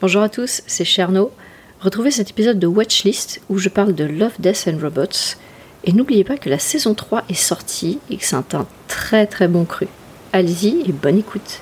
[0.00, 1.30] Bonjour à tous, c'est Cherno.
[1.80, 5.36] Retrouvez cet épisode de Watchlist où je parle de Love, Death and Robots.
[5.84, 9.48] Et n'oubliez pas que la saison 3 est sortie et que c'est un très très
[9.48, 9.88] bon cru.
[10.32, 11.60] Allez-y et bonne écoute.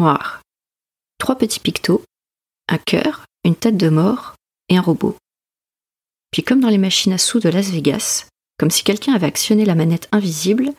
[0.00, 0.42] Noir.
[1.18, 2.02] Trois petits pictos,
[2.68, 4.34] un cœur, une tête de mort
[4.68, 5.16] et un robot.
[6.32, 8.26] Puis comme dans les machines à sous de Las Vegas,
[8.58, 10.72] comme si quelqu'un avait actionné la manette invisible,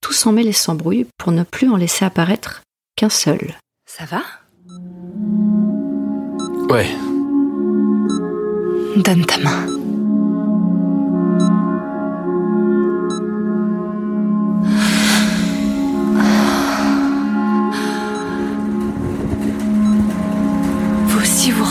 [0.00, 2.62] tout s'en mêle et s'embrouille pour ne plus en laisser apparaître
[2.96, 3.58] qu'un seul.
[3.86, 4.22] Ça va?
[6.68, 6.88] Ouais,
[8.96, 9.73] Donne ta main.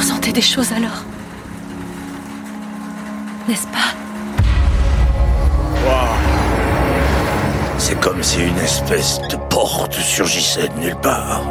[0.04, 1.02] Ressentez des choses alors.
[3.48, 3.90] N'est-ce pas?
[7.78, 11.44] C'est comme si une espèce de porte surgissait de nulle part.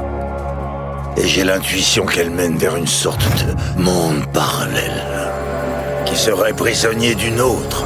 [1.17, 5.03] Et j'ai l'intuition qu'elle mène vers une sorte de monde parallèle,
[6.05, 7.85] qui serait prisonnier d'une autre.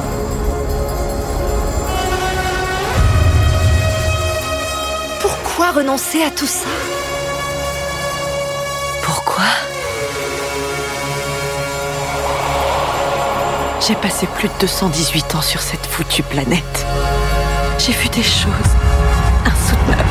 [5.21, 6.67] Pourquoi renoncer à tout ça?
[9.03, 9.45] Pourquoi?
[13.87, 16.85] J'ai passé plus de 218 ans sur cette foutue planète.
[17.79, 18.51] J'ai vu des choses
[19.45, 20.06] insoutenables.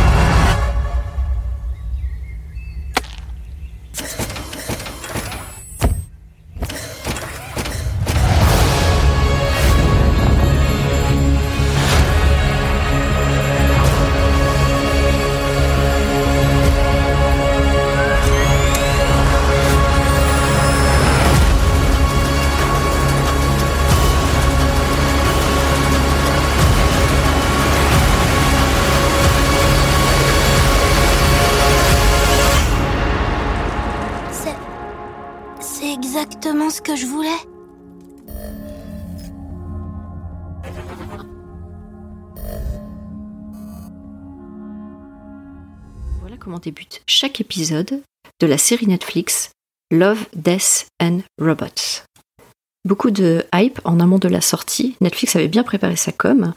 [36.16, 37.28] Exactement ce que je voulais.
[46.20, 48.02] Voilà comment débute chaque épisode
[48.40, 49.50] de la série Netflix
[49.90, 52.04] Love, Death and Robots.
[52.86, 54.96] Beaucoup de hype en amont de la sortie.
[55.02, 56.54] Netflix avait bien préparé sa com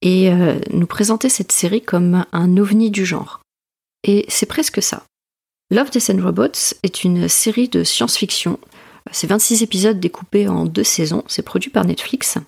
[0.00, 3.42] et euh, nous présentait cette série comme un ovni du genre.
[4.02, 5.02] Et c'est presque ça.
[5.70, 8.58] Love, Death and Robots est une série de science-fiction.
[9.10, 11.24] C'est 26 épisodes découpés en deux saisons.
[11.26, 12.38] C'est produit par Netflix.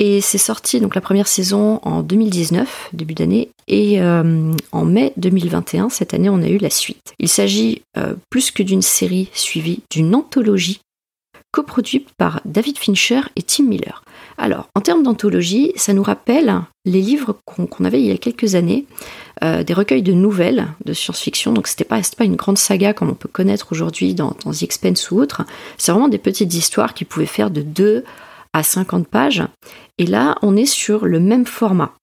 [0.00, 5.12] Et c'est sorti donc la première saison en 2019, début d'année, et euh, en mai
[5.16, 7.14] 2021, cette année, on a eu la suite.
[7.18, 10.80] Il s'agit euh, plus que d'une série suivie d'une anthologie
[11.50, 14.04] coproduite par David Fincher et Tim Miller.
[14.38, 18.54] Alors, en termes d'anthologie, ça nous rappelle les livres qu'on avait il y a quelques
[18.54, 18.86] années,
[19.42, 21.52] euh, des recueils de nouvelles de science-fiction.
[21.52, 24.62] Donc, c'était pas, pas une grande saga comme on peut connaître aujourd'hui dans, dans The
[24.62, 25.42] Expanse ou autre.
[25.76, 28.04] C'est vraiment des petites histoires qui pouvaient faire de 2
[28.52, 29.42] à 50 pages.
[29.98, 31.94] Et là, on est sur le même format.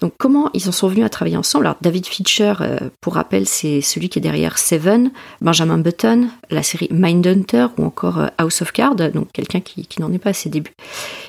[0.00, 1.66] Donc comment ils en sont venus à travailler ensemble?
[1.66, 6.62] Alors David Fincher, euh, pour rappel, c'est celui qui est derrière Seven, Benjamin Button, la
[6.62, 10.34] série Mindhunter ou encore euh, House of Cards, donc quelqu'un qui, n'en est pas à
[10.34, 10.74] ses débuts.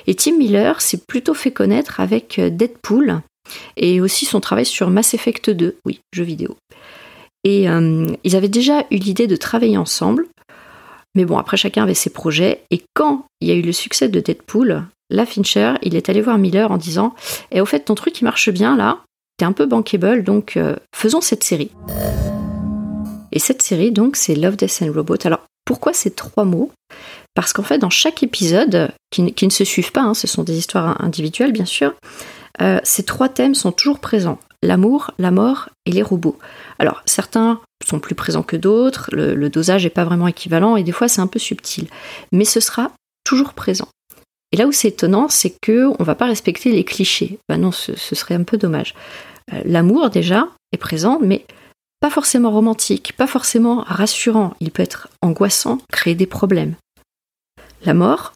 [0.06, 3.20] Et Tim Miller s'est plutôt fait connaître avec euh, Deadpool
[3.76, 6.56] et aussi son travail sur Mass Effect 2, oui, jeu vidéo.
[7.44, 10.26] Et ils avaient déjà eu l'idée de travailler ensemble,
[11.14, 12.60] mais bon, après chacun avait ses projets.
[12.70, 16.20] Et quand il y a eu le succès de Deadpool, là, Fincher, il est allé
[16.20, 17.14] voir Miller en disant
[17.50, 18.98] Et au fait, ton truc, il marche bien là,
[19.36, 21.70] t'es un peu bankable, donc euh, faisons cette série.
[23.32, 25.16] Et cette série, donc, c'est Love, Death and Robot.
[25.24, 26.70] Alors, pourquoi ces trois mots?
[27.34, 30.56] Parce qu'en fait, dans chaque épisode, qui, ne- se suivent pas, hein, ce sont des
[30.56, 31.94] histoires individuelles, bien sûr,
[32.60, 36.36] euh, ces trois thèmes sont toujours présents l'amour, la mort et les robots.
[36.80, 40.90] Alors, certains sont plus présents que d'autres, le dosage n'est pas vraiment équivalent et des
[40.90, 41.86] fois c'est un peu subtil,
[42.32, 42.90] mais ce sera
[43.22, 43.86] toujours présent.
[44.52, 47.38] Et là où c'est étonnant, c'est que on va pas respecter les clichés.
[47.48, 48.94] Ben non, ce, ce serait un peu dommage.
[49.52, 51.44] Euh, L'amour déjà est présent, mais
[52.00, 54.54] pas forcément romantique, pas forcément rassurant.
[54.60, 56.76] Il peut être angoissant, créer des problèmes.
[57.84, 58.32] La mort,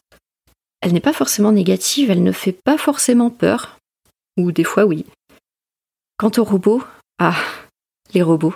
[0.81, 3.77] elle n'est pas forcément négative, elle ne fait pas forcément peur,
[4.37, 5.05] ou des fois oui.
[6.17, 6.83] Quant aux robots,
[7.19, 7.37] ah,
[8.13, 8.55] les robots.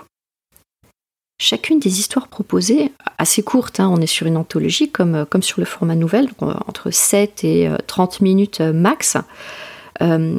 [1.40, 5.60] Chacune des histoires proposées, assez courtes, hein, on est sur une anthologie comme, comme sur
[5.60, 9.16] le format nouvelle, entre 7 et 30 minutes max,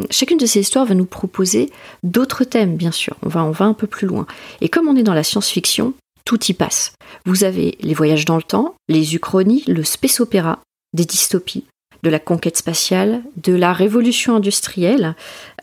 [0.09, 1.71] chacune de ces histoires va nous proposer
[2.03, 3.15] d'autres thèmes, bien sûr.
[3.23, 4.25] On va, on va un peu plus loin.
[4.61, 5.93] Et comme on est dans la science-fiction,
[6.25, 6.93] tout y passe.
[7.25, 10.59] Vous avez les voyages dans le temps, les uchronies, le space opéra,
[10.93, 11.65] des dystopies,
[12.03, 15.15] de la conquête spatiale, de la révolution industrielle,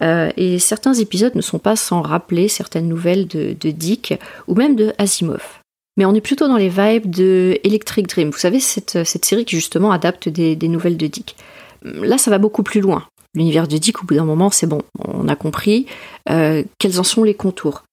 [0.03, 4.15] euh, et certains épisodes ne sont pas sans rappeler certaines nouvelles de, Dick
[4.47, 5.61] ou même de Asimov.
[5.97, 9.57] Mais on est plutôt dans les vibes de Electric Dream, vous savez, cette, série qui
[9.57, 11.37] justement adapte des, nouvelles de Dick.
[11.83, 13.07] Là, ça va beaucoup plus loin.
[13.35, 15.87] L'univers de Dick, au bout d'un moment, c'est bon, on a compris
[16.31, 17.85] euh, quels en sont les contours.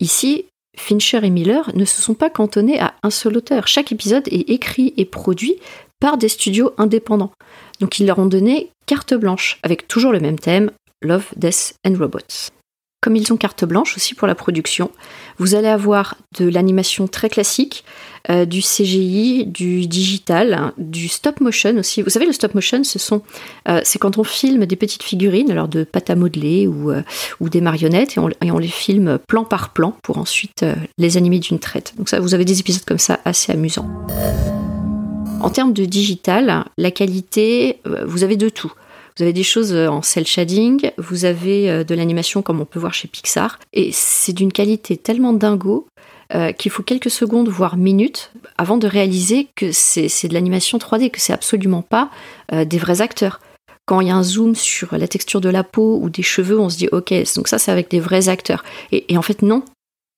[0.00, 0.46] Ici,
[0.76, 3.66] Fincher et Miller ne se sont pas cantonnés à un seul auteur.
[3.66, 5.56] Chaque épisode est écrit et produit
[6.00, 7.32] par des studios indépendants.
[7.80, 10.70] Donc ils leur ont donné carte blanche, avec toujours le même thème,
[11.02, 12.50] Love, Death and Robots.
[13.02, 14.90] Comme ils ont carte blanche aussi pour la production,
[15.38, 17.84] vous allez avoir de l'animation très classique,
[18.30, 22.02] euh, du CGI, du digital, du stop motion aussi.
[22.02, 23.22] Vous savez, le stop motion, ce sont,
[23.68, 27.02] euh, c'est quand on filme des petites figurines, alors de pâte à modeler ou, euh,
[27.38, 30.64] ou des marionnettes, et on, et on, les filme plan par plan pour ensuite
[30.98, 31.94] les animer d'une traite.
[31.98, 33.88] Donc ça, vous avez des épisodes comme ça assez amusants.
[35.40, 38.72] En termes de digital, la qualité, euh, vous avez de tout.
[39.16, 42.64] Vous avez des choses euh, en cel shading, vous avez euh, de l'animation comme on
[42.64, 45.86] peut voir chez Pixar, et c'est d'une qualité tellement dingo
[46.58, 51.20] qu'il faut quelques secondes, voire minutes, avant de réaliser que c'est de l'animation 3D, que
[51.20, 52.10] c'est absolument pas
[52.50, 53.40] des vrais acteurs.
[53.86, 56.58] Quand il y a un zoom sur la texture de la peau ou des cheveux,
[56.58, 58.64] on se dit ok, donc ça c'est avec des vrais acteurs.
[58.90, 59.62] et en fait non,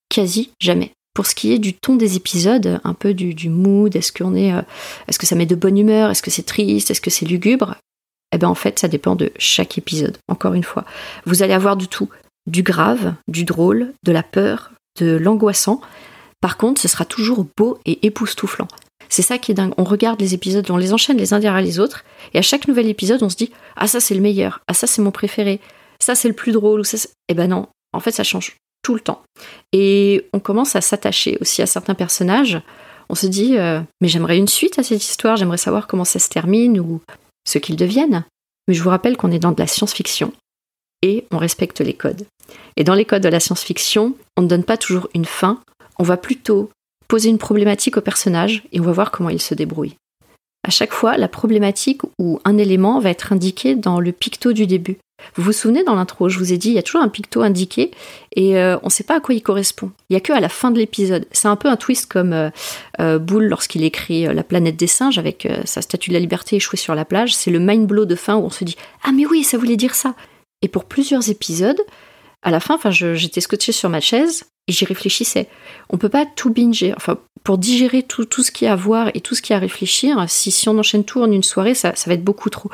[0.08, 0.92] quasi jamais.
[1.18, 4.52] Pour ce qui est du ton des épisodes, un peu du, mood, est-ce qu'on est,
[4.52, 4.62] euh,
[5.08, 7.74] est-ce que ça met de bonne humeur, est-ce que c'est triste, est-ce que c'est lugubre?
[8.30, 10.16] Eh bien en fait, ça dépend de chaque épisode.
[10.28, 10.84] Encore une fois,
[11.26, 12.08] vous allez avoir du tout,
[12.46, 14.70] du grave, du drôle, de la peur,
[15.00, 15.80] de l'angoissant.
[16.40, 18.68] Par contre, ce sera toujours beau et époustouflant.
[19.08, 19.74] C'est ça qui est dingue.
[19.76, 22.68] On regarde les épisodes, on les enchaîne les uns derrière les autres, et à chaque
[22.68, 25.58] nouvel épisode, on se dit ah ça c'est le meilleur, ah ça c'est mon préféré,
[25.98, 26.96] ça c'est le plus drôle ou ça.
[27.28, 29.22] Eh ben non, en fait ça change tout le temps.
[29.72, 32.60] Et on commence à s'attacher aussi à certains personnages.
[33.08, 36.18] On se dit, euh, mais j'aimerais une suite à cette histoire, j'aimerais savoir comment ça
[36.18, 37.00] se termine ou
[37.46, 38.24] ce qu'ils deviennent.
[38.66, 40.32] Mais je vous rappelle qu'on est dans de la science-fiction
[41.02, 42.26] et on respecte les codes.
[42.76, 45.60] Et dans les codes de la science-fiction, on ne donne pas toujours une fin,
[45.98, 46.70] on va plutôt
[47.08, 49.96] poser une problématique au personnage et on va voir comment il se débrouille.
[50.66, 54.66] À chaque fois, la problématique ou un élément va être indiqué dans le picto du
[54.66, 54.98] début.
[55.34, 57.42] Vous vous souvenez dans l'intro, je vous ai dit, il y a toujours un picto
[57.42, 57.90] indiqué
[58.34, 59.90] et euh, on ne sait pas à quoi il correspond.
[60.08, 61.26] Il n'y a que à la fin de l'épisode.
[61.32, 62.50] C'est un peu un twist comme euh,
[63.00, 66.78] euh lorsqu'il écrit euh, La planète des singes avec sa statue de la liberté échouée
[66.78, 67.34] sur la plage.
[67.34, 69.76] C'est le mind blow de fin où on se dit Ah, mais oui, ça voulait
[69.76, 70.14] dire ça.
[70.62, 71.80] Et pour plusieurs épisodes,
[72.42, 75.48] à la fin, enfin, j'étais scotché sur ma chaise et j'y réfléchissais.
[75.90, 76.94] On peut pas tout binger.
[76.96, 79.54] Enfin, pour digérer tout, ce qu'il y a à voir et tout ce qu'il y
[79.54, 82.70] a à réfléchir, si, on enchaîne tout en une soirée, ça va être beaucoup trop.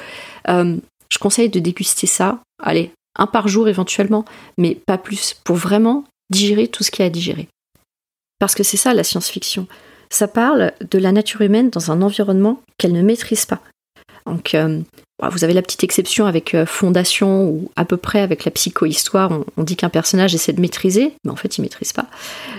[1.15, 4.25] Je conseille de déguster ça, allez, un par jour éventuellement,
[4.59, 7.47] mais pas plus, pour vraiment digérer tout ce qu'il y a à digérer.
[8.41, 9.69] Parce que c'est ça la science-fiction.
[10.11, 13.61] Ça parle de la nature humaine dans un environnement qu'elle ne maîtrise pas.
[14.27, 14.81] Donc, euh,
[15.23, 19.31] vous avez la petite exception avec euh, Fondation ou à peu près avec la psychohistoire,
[19.31, 22.07] on, on dit qu'un personnage essaie de maîtriser, mais en fait il maîtrise pas.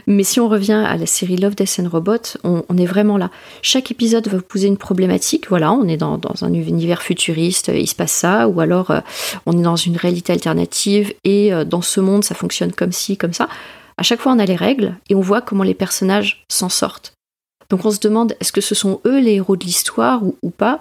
[0.07, 3.29] Mais si on revient à la série Love, Death and Robot, on, est vraiment là.
[3.61, 5.49] Chaque épisode va poser une problématique.
[5.49, 9.01] Voilà, on est dans, un univers futuriste, il se passe ça, ou alors euh,
[9.45, 13.33] on est dans une réalité alternative et dans ce monde ça fonctionne comme ci, comme
[13.33, 13.49] ça.
[13.97, 17.13] À chaque fois on a les règles et on voit comment les personnages s'en sortent.
[17.69, 20.79] Donc on se demande est-ce que ce sont eux les héros de l'histoire ou pas?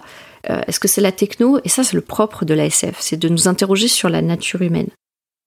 [0.51, 1.59] Euh, est-ce que c'est la techno?
[1.65, 4.63] Et ça, c'est le propre de la SF, c'est de nous interroger sur la nature
[4.63, 4.89] humaine.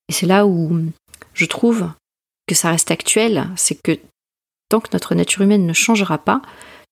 [0.10, 0.80] Et c'est là où
[1.34, 1.89] je trouve
[2.48, 4.00] que ça reste actuel, c'est que
[4.70, 6.42] tant que notre nature humaine ne changera pas,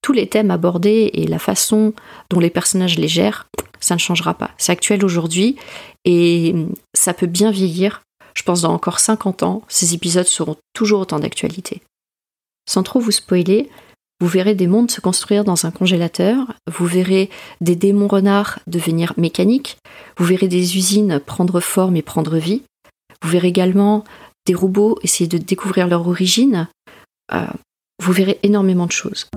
[0.01, 1.93] tous les thèmes abordés et la façon
[2.29, 3.47] dont les personnages les gèrent,
[3.79, 4.51] ça ne changera pas.
[4.57, 5.55] C'est actuel aujourd'hui
[6.03, 6.53] et
[6.93, 8.01] ça peut bien vieillir.
[8.35, 11.81] Je pense dans encore 50 ans, ces épisodes seront toujours autant d'actualité.
[12.69, 13.69] Sans trop vous spoiler,
[14.22, 17.29] vous verrez des mondes se construire dans un congélateur, vous verrez
[17.60, 19.77] des démons renards devenir mécaniques,
[20.17, 22.63] vous verrez des usines prendre forme et prendre vie,
[23.22, 24.03] vous verrez également
[24.45, 26.67] des robots essayer de découvrir leur origine,
[27.34, 27.45] euh,
[28.01, 29.27] vous verrez énormément de choses.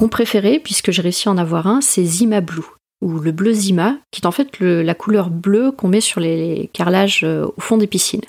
[0.00, 2.64] Mon préféré, puisque j'ai réussi à en avoir un, c'est Zima Blue,
[3.02, 6.70] ou le bleu Zima, qui est en fait la couleur bleue qu'on met sur les
[6.72, 8.22] carrelages euh, au fond des piscines.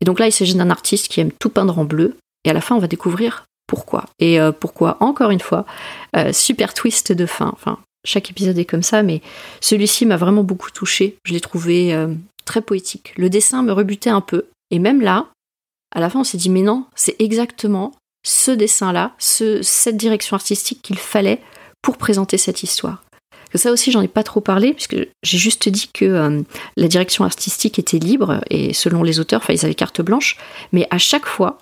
[0.00, 2.52] Et donc là, il s'agit d'un artiste qui aime tout peindre en bleu, et à
[2.52, 4.06] la fin, on va découvrir pourquoi.
[4.18, 5.64] Et euh, pourquoi, encore une fois,
[6.16, 7.50] euh, super twist de fin.
[7.52, 9.22] Enfin, chaque épisode est comme ça, mais
[9.60, 11.16] celui-ci m'a vraiment beaucoup touché.
[11.24, 12.08] Je l'ai trouvé euh,
[12.44, 13.12] très poétique.
[13.16, 14.46] Le dessin me rebutait un peu.
[14.72, 15.26] Et même là,
[15.94, 17.92] À la fin, on s'est dit, mais non, c'est exactement
[18.26, 21.40] ce dessin-là, ce, cette direction artistique qu'il fallait
[21.80, 23.02] pour présenter cette histoire.
[23.54, 26.44] Ça aussi, j'en ai pas trop parlé, puisque j'ai juste dit que
[26.76, 30.36] la direction artistique était libre, et selon les auteurs, ils avaient carte blanche,
[30.72, 31.56] mais à chaque fois,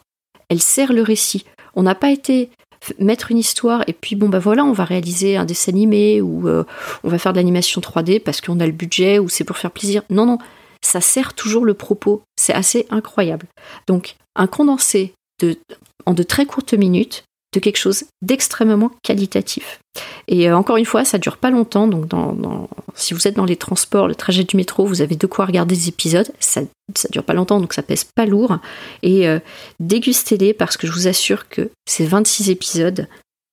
[0.48, 1.44] elle sert le récit.
[1.76, 2.50] On n'a pas été
[2.98, 6.48] mettre une histoire et puis bon bah voilà on va réaliser un dessin animé ou
[6.48, 6.64] euh,
[7.04, 9.70] on va faire de l'animation 3D parce qu'on a le budget ou c'est pour faire
[9.70, 10.02] plaisir.
[10.10, 10.38] Non non,
[10.82, 12.22] ça sert toujours le propos.
[12.36, 13.46] C'est assez incroyable.
[13.86, 15.56] Donc un condensé de,
[16.04, 17.24] en de très courtes minutes
[17.56, 19.80] de quelque chose d'extrêmement qualitatif.
[20.28, 23.46] Et euh, encore une fois, ça dure pas longtemps, donc dans, si vous êtes dans
[23.46, 26.30] les transports, le trajet du métro, vous avez de quoi regarder des épisodes.
[26.38, 26.60] Ça,
[26.94, 28.58] ça dure pas longtemps, donc ça pèse pas lourd.
[29.02, 29.38] Et euh,
[29.80, 33.08] dégustez-les parce que je vous assure que ces 26 épisodes,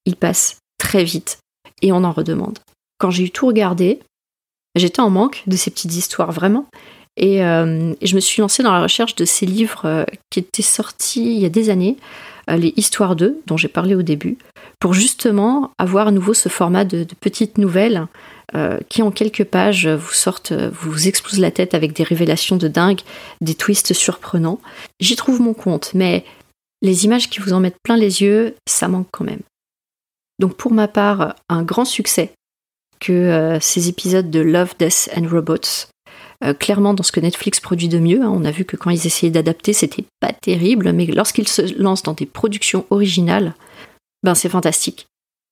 [0.05, 1.39] ils passent très vite
[1.81, 2.60] et on en redemande.
[2.98, 4.01] Quand j'ai eu tout regardé,
[4.75, 6.65] j'étais en manque de ces petites histoires vraiment.
[7.15, 10.62] Et, euh, et, je me suis lancée dans la recherche de ces livres qui étaient
[10.63, 11.95] sortis il y a des années.
[12.50, 14.38] Euh, les Histoires 2, dont j'ai parlé au début,
[14.79, 18.07] pour justement avoir à nouveau ce format de, petites nouvelles
[18.55, 22.67] euh, qui en quelques pages vous sortent, vous explosent la tête avec des révélations de
[22.67, 23.01] dingue,
[23.41, 24.59] des twists surprenants.
[25.00, 26.25] J'y trouve mon compte, mais
[26.81, 29.41] les images qui vous en mettent plein les yeux, ça manque quand même.
[30.39, 32.33] Donc pour ma part, un grand succès
[33.00, 35.88] que euh, ces épisodes de Love, Death and Robots
[36.43, 38.21] euh, clairement dans ce que Netflix produit de mieux.
[38.21, 38.31] Hein.
[38.33, 42.03] On a vu que quand ils essayaient d'adapter, c'était pas terrible, mais lorsqu'ils se lancent
[42.03, 43.53] dans des productions originales,
[44.23, 45.07] ben c'est fantastique.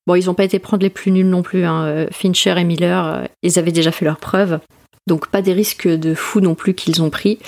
[0.08, 1.66] Bon, ils n'ont pas été prendre les plus nuls non plus.
[1.66, 1.84] Hein.
[1.86, 4.60] Euh, Fincher et Miller, euh, ils avaient déjà fait leurs preuves.
[5.08, 7.40] Donc pas des risques de fou non plus qu'ils ont pris,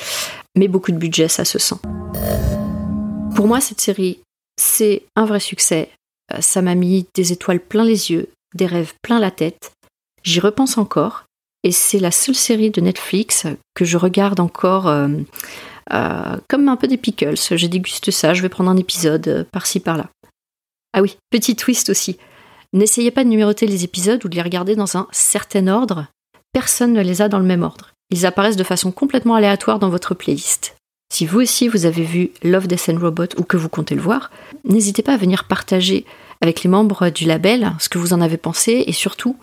[0.55, 1.75] mais beaucoup de budget, ça se sent.
[3.35, 4.19] Pour moi, cette série,
[4.59, 5.89] c'est un vrai succès.
[6.39, 9.71] Ça m'a mis des étoiles plein les yeux, des rêves plein la tête.
[10.23, 11.25] J'y repense encore
[11.63, 15.07] et c'est la seule série de Netflix que je regarde encore euh,
[15.93, 17.35] euh, comme un peu des pickles.
[17.37, 20.09] Je déguste ça, je vais prendre un épisode euh, par-ci par-là.
[20.93, 22.17] Ah oui, petit twist aussi.
[22.73, 26.07] N'essayez pas de numéroter les épisodes ou de les regarder dans un certain ordre.
[26.53, 27.91] Personne ne les a dans le même ordre.
[28.09, 30.75] Ils apparaissent de façon complètement aléatoire dans votre playlist.
[31.11, 34.01] Si vous aussi vous avez vu Love, Death and Robot ou que vous comptez le
[34.01, 34.31] voir,
[34.65, 36.05] n'hésitez pas à venir partager
[36.41, 39.37] avec les membres du label ce que vous en avez pensé et surtout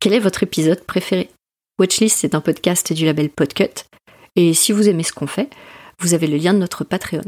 [0.00, 1.30] quel est votre épisode préféré?
[1.78, 3.84] Watchlist, c'est un podcast du label Podcut.
[4.36, 5.50] Et si vous aimez ce qu'on fait,
[5.98, 7.22] vous avez le lien de notre Patreon.